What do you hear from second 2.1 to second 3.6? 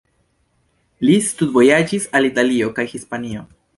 al Italio kaj Hispanio.